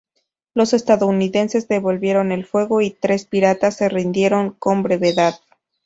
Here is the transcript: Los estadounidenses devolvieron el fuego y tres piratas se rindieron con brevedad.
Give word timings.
Los 0.55 0.73
estadounidenses 0.73 1.67
devolvieron 1.67 2.31
el 2.31 2.43
fuego 2.43 2.81
y 2.81 2.89
tres 2.89 3.25
piratas 3.27 3.77
se 3.77 3.87
rindieron 3.87 4.49
con 4.49 4.81
brevedad. 4.81 5.35